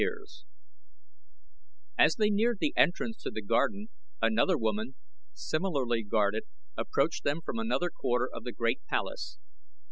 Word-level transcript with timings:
As 1.99 2.15
they 2.15 2.31
neared 2.31 2.57
the 2.59 2.73
entrance 2.75 3.17
to 3.21 3.29
the 3.29 3.43
garden 3.43 3.89
another 4.19 4.57
woman, 4.57 4.95
similarly 5.35 6.01
guarded, 6.03 6.45
approached 6.75 7.23
them 7.23 7.39
from 7.45 7.59
another 7.59 7.91
quarter 7.91 8.27
of 8.27 8.43
the 8.43 8.51
great 8.51 8.81
palace. 8.89 9.37